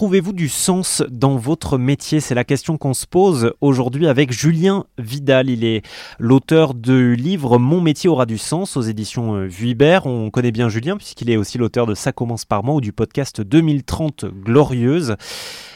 trouvez-vous 0.00 0.32
du 0.32 0.48
sens 0.48 1.02
dans 1.10 1.36
votre 1.36 1.76
métier? 1.76 2.20
C'est 2.20 2.34
la 2.34 2.44
question 2.44 2.78
qu'on 2.78 2.94
se 2.94 3.04
pose 3.04 3.52
aujourd'hui 3.60 4.06
avec 4.06 4.32
Julien 4.32 4.86
Vidal. 4.96 5.50
Il 5.50 5.62
est 5.62 5.82
l'auteur 6.18 6.72
du 6.72 7.16
livre 7.16 7.58
Mon 7.58 7.82
métier 7.82 8.08
aura 8.08 8.24
du 8.24 8.38
sens 8.38 8.78
aux 8.78 8.80
éditions 8.80 9.34
euh, 9.34 9.44
Vuibert. 9.44 10.06
On 10.06 10.30
connaît 10.30 10.52
bien 10.52 10.70
Julien 10.70 10.96
puisqu'il 10.96 11.28
est 11.28 11.36
aussi 11.36 11.58
l'auteur 11.58 11.84
de 11.84 11.94
Ça 11.94 12.12
commence 12.12 12.46
par 12.46 12.64
moi 12.64 12.76
ou 12.76 12.80
du 12.80 12.94
podcast 12.94 13.42
2030 13.42 14.24
Glorieuse. 14.24 15.16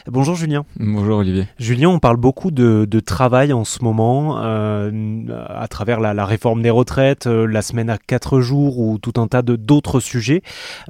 Bonjour 0.07 0.35
Julien. 0.35 0.65
Bonjour 0.79 1.17
Olivier. 1.17 1.47
Julien, 1.57 1.89
on 1.89 1.99
parle 1.99 2.17
beaucoup 2.17 2.51
de, 2.51 2.99
travail 2.99 3.53
en 3.53 3.65
ce 3.65 3.83
moment 3.83 4.37
euh, 4.39 4.91
à 5.47 5.67
travers 5.67 5.99
la, 5.99 6.25
réforme 6.25 6.61
des 6.61 6.69
retraites, 6.69 7.27
euh, 7.27 7.45
la 7.45 7.61
semaine 7.61 7.89
à 7.89 7.97
4 7.97 8.39
jours 8.39 8.79
ou 8.79 8.97
tout 8.97 9.13
un 9.19 9.27
tas 9.27 9.41
d'autres 9.41 9.99
sujets. 9.99 10.41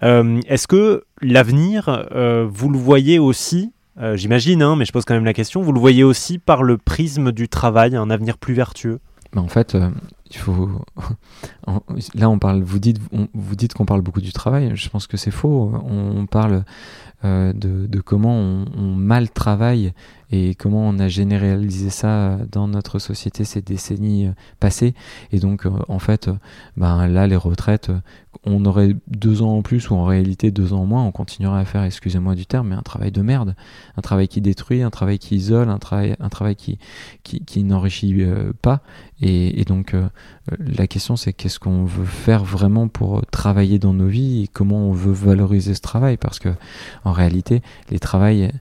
Est-ce 0.02 0.68
que 0.68 1.04
l'avenir, 1.22 2.06
vous 2.50 2.70
le 2.70 2.78
voyez 2.78 3.20
aussi 3.20 3.72
euh, 3.98 4.18
j'imagine, 4.18 4.62
hein, 4.62 4.76
mais 4.76 4.86
je 4.86 4.92
pose 4.92 5.06
quand 5.06 5.14
même 5.14 5.26
la 5.26 5.34
question. 5.34 5.62
Vous 5.62 5.72
le 5.72 5.80
voyez 5.80 6.04
aussi 6.04 6.38
par 6.38 6.64
le 6.64 6.78
prisme 6.78 7.32
du 7.32 7.48
travail, 7.48 7.96
un 7.96 8.10
avenir 8.10 8.38
plus 8.38 8.54
vertueux? 8.54 9.00
Ben, 9.34 9.42
En 9.42 9.48
fait, 9.48 9.76
euh, 9.76 9.90
il 10.30 10.38
faut. 10.38 10.70
Là, 12.14 12.30
on 12.30 12.40
parle. 12.40 12.62
Vous 12.62 12.80
dites, 12.80 13.00
vous 13.34 13.56
dites 13.56 13.74
qu'on 13.74 13.86
parle 13.86 14.02
beaucoup 14.02 14.22
du 14.22 14.34
travail. 14.34 14.72
Je 14.76 14.90
pense 14.90 15.08
que 15.08 15.18
c'est 15.18 15.32
faux. 15.32 15.72
On 15.86 16.26
parle 16.26 16.64
euh, 17.26 17.54
de, 17.54 18.00
comment 18.02 18.36
on, 18.36 18.94
mal 18.96 19.30
travaille 19.30 19.94
et 20.32 20.56
comment 20.56 20.88
on 20.88 21.00
a 21.00 21.08
généralisé 21.08 21.90
ça 21.90 22.38
dans 22.52 22.68
notre 22.68 23.00
société 23.00 23.44
ces 23.44 23.62
décennies 23.62 24.30
passées. 24.60 24.94
Et 25.32 25.40
donc, 25.40 25.68
en 25.88 26.00
fait, 26.00 26.30
ben 26.78 27.08
là, 27.08 27.28
les 27.28 27.36
retraites, 27.36 27.92
on 28.46 28.64
aurait 28.66 28.96
deux 29.08 29.42
ans 29.42 29.58
en 29.58 29.62
plus 29.62 29.90
ou 29.90 29.96
en 29.96 30.06
réalité 30.06 30.52
deux 30.52 30.74
ans 30.74 30.82
en 30.82 30.86
moins, 30.86 31.04
on 31.04 31.12
continuerait 31.12 31.62
à 31.62 31.66
faire, 31.66 31.84
excusez-moi 31.84 32.36
du 32.36 32.46
terme, 32.46 32.70
mais 32.70 32.76
un 32.76 32.82
travail 32.82 33.12
de 33.12 33.22
merde, 33.22 33.56
un 33.98 34.02
travail 34.02 34.28
qui 34.28 34.42
détruit, 34.42 34.84
un 34.84 34.90
travail 34.90 35.20
qui 35.20 35.36
isole, 35.36 35.70
un 35.70 35.80
travail, 35.80 36.16
un 36.20 36.30
travail 36.30 36.56
qui, 36.56 36.78
qui, 37.24 37.64
n'enrichit 37.64 38.16
euh, 38.24 38.52
pas. 38.62 38.82
Et, 39.22 39.64
donc 39.66 39.94
euh, 39.94 40.08
la 40.60 40.88
question 40.88 41.16
c'est 41.16 41.32
qu'est-ce 41.32 41.60
qu'on 41.60 41.86
veut 41.86 42.06
faire 42.06 42.44
vraiment 42.44 42.88
pour 42.90 43.26
travailler 43.28 43.80
dans 43.80 43.94
nos 43.94 44.08
vies 44.08 44.44
et 44.44 44.48
comment 44.48 44.90
on 44.90 44.92
veut 44.92 45.14
valoriser 45.14 45.74
ce 45.74 45.82
travail? 45.82 46.18
Parce 46.18 46.40
que 46.40 46.50
en 47.06 47.14
réalité 47.16 47.62
les 47.90 48.00
travails 48.00 48.52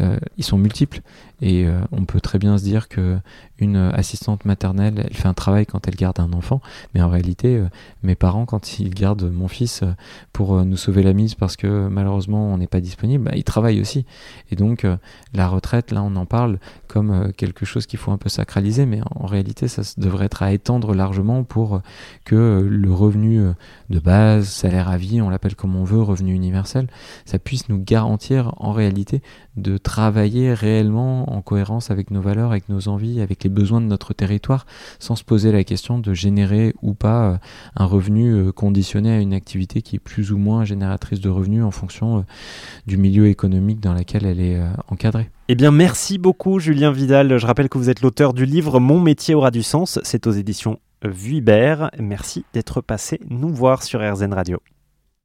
euh, 0.00 0.18
ils 0.38 0.44
sont 0.44 0.56
multiples 0.56 1.02
et 1.42 1.66
euh, 1.66 1.80
on 1.92 2.04
peut 2.04 2.20
très 2.20 2.38
bien 2.38 2.56
se 2.56 2.64
dire 2.64 2.88
que 2.88 3.18
une 3.58 3.76
assistante 3.76 4.44
maternelle, 4.44 5.04
elle 5.06 5.14
fait 5.14 5.28
un 5.28 5.34
travail 5.34 5.66
quand 5.66 5.86
elle 5.86 5.94
garde 5.94 6.18
un 6.18 6.32
enfant, 6.32 6.60
mais 6.94 7.02
en 7.02 7.08
réalité, 7.08 7.56
euh, 7.56 7.68
mes 8.02 8.14
parents, 8.14 8.46
quand 8.46 8.80
ils 8.80 8.90
gardent 8.90 9.30
mon 9.30 9.46
fils 9.46 9.84
pour 10.32 10.64
nous 10.64 10.76
sauver 10.76 11.02
la 11.02 11.12
mise 11.12 11.34
parce 11.34 11.56
que 11.56 11.88
malheureusement 11.88 12.52
on 12.52 12.58
n'est 12.58 12.66
pas 12.66 12.80
disponible, 12.80 13.24
bah, 13.24 13.32
ils 13.36 13.44
travaillent 13.44 13.80
aussi. 13.80 14.06
Et 14.50 14.56
donc 14.56 14.86
la 15.34 15.48
retraite, 15.48 15.92
là, 15.92 16.02
on 16.02 16.16
en 16.16 16.26
parle 16.26 16.58
comme 16.88 17.32
quelque 17.36 17.64
chose 17.64 17.86
qu'il 17.86 17.98
faut 17.98 18.10
un 18.10 18.18
peu 18.18 18.28
sacraliser, 18.28 18.86
mais 18.86 19.00
en 19.14 19.26
réalité, 19.26 19.68
ça 19.68 19.82
devrait 19.98 20.26
être 20.26 20.42
à 20.42 20.52
étendre 20.52 20.94
largement 20.94 21.44
pour 21.44 21.80
que 22.24 22.66
le 22.68 22.92
revenu 22.92 23.40
de 23.90 23.98
base, 23.98 24.48
salaire 24.48 24.88
à 24.88 24.96
vie, 24.96 25.20
on 25.20 25.30
l'appelle 25.30 25.54
comme 25.54 25.76
on 25.76 25.84
veut, 25.84 26.02
revenu 26.02 26.34
universel, 26.34 26.88
ça 27.24 27.38
puisse 27.38 27.68
nous 27.68 27.78
garantir 27.78 28.54
en 28.56 28.72
réalité 28.72 29.22
de 29.56 29.73
travailler 29.78 30.54
réellement 30.54 31.32
en 31.34 31.42
cohérence 31.42 31.90
avec 31.90 32.10
nos 32.10 32.20
valeurs, 32.20 32.50
avec 32.50 32.68
nos 32.68 32.88
envies, 32.88 33.20
avec 33.20 33.44
les 33.44 33.50
besoins 33.50 33.80
de 33.80 33.86
notre 33.86 34.14
territoire, 34.14 34.66
sans 34.98 35.16
se 35.16 35.24
poser 35.24 35.52
la 35.52 35.64
question 35.64 35.98
de 35.98 36.14
générer 36.14 36.74
ou 36.82 36.94
pas 36.94 37.30
euh, 37.30 37.36
un 37.76 37.84
revenu 37.84 38.32
euh, 38.32 38.52
conditionné 38.52 39.10
à 39.10 39.20
une 39.20 39.32
activité 39.32 39.82
qui 39.82 39.96
est 39.96 40.00
plus 40.00 40.32
ou 40.32 40.38
moins 40.38 40.64
génératrice 40.64 41.20
de 41.20 41.28
revenus 41.28 41.64
en 41.64 41.70
fonction 41.70 42.18
euh, 42.18 42.22
du 42.86 42.96
milieu 42.96 43.28
économique 43.28 43.80
dans 43.80 43.94
lequel 43.94 44.26
elle 44.26 44.40
est 44.40 44.60
encadrée. 44.88 45.30
Eh 45.48 45.54
bien, 45.54 45.70
merci 45.70 46.18
beaucoup, 46.18 46.58
Julien 46.58 46.92
Vidal. 46.92 47.36
Je 47.38 47.46
rappelle 47.46 47.68
que 47.68 47.78
vous 47.78 47.90
êtes 47.90 48.00
l'auteur 48.00 48.32
du 48.32 48.46
livre 48.46 48.80
Mon 48.80 49.00
métier 49.00 49.34
aura 49.34 49.50
du 49.50 49.62
sens. 49.62 49.98
C'est 50.02 50.26
aux 50.26 50.32
éditions 50.32 50.78
Vuibert. 51.02 51.90
Merci 51.98 52.44
d'être 52.54 52.80
passé 52.80 53.20
nous 53.28 53.52
voir 53.52 53.82
sur 53.82 54.00
RZN 54.00 54.32
Radio. 54.32 54.58